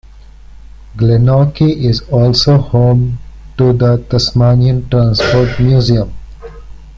Glenorchy 0.97 1.85
is 1.85 2.01
also 2.09 2.57
home 2.57 3.19
to 3.55 3.71
the 3.71 3.97
Tasmanian 4.09 4.89
Transport 4.89 5.59
Museum. 5.59 6.11